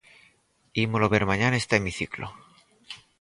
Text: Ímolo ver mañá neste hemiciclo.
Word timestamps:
Ímolo 0.85 1.11
ver 1.13 1.23
mañá 1.29 1.47
neste 1.49 1.73
hemiciclo. 1.77 2.25